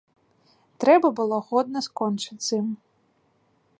[0.83, 2.67] Трэба было годна скончыць з ім.